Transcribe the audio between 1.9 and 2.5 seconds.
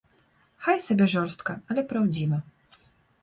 праўдзіва.